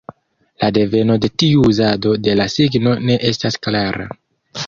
[0.61, 4.09] La deveno de tiu uzado de la signo ne estas klara.